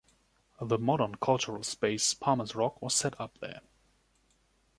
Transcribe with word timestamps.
The 0.59 0.79
modern 0.79 1.13
cultural 1.17 1.61
space 1.61 2.15
Palmer’s 2.15 2.55
Rock 2.55 2.81
was 2.81 2.95
set 2.95 3.21
up 3.21 3.37
there. 3.39 3.61